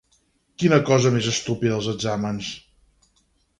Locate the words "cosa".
0.87-1.11